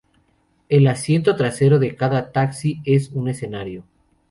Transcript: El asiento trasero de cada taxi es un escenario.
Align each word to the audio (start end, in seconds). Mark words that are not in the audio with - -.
El 0.67 0.87
asiento 0.87 1.35
trasero 1.35 1.77
de 1.77 1.95
cada 1.95 2.31
taxi 2.31 2.81
es 2.85 3.11
un 3.11 3.29
escenario. 3.29 3.83